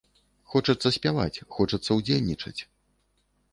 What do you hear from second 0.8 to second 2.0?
спяваць, хочацца